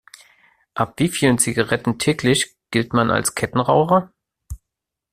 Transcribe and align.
Ab 0.73 0.95
wie 0.97 1.09
vielen 1.09 1.37
Zigaretten 1.37 1.99
täglich 1.99 2.55
gilt 2.71 2.91
man 2.91 3.11
als 3.11 3.35
Kettenraucher? 3.35 4.11